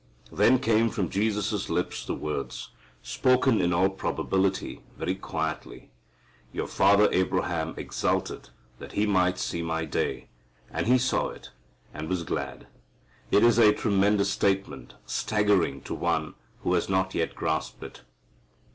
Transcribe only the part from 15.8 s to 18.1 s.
to one who has not yet grasped it.